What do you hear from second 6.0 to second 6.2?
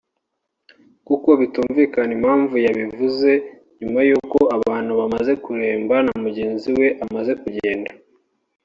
na